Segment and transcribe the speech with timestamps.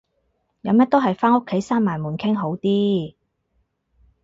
[0.61, 3.13] 有咩都係返屋企閂埋門傾好啲